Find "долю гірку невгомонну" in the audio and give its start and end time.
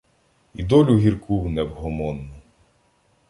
0.63-2.33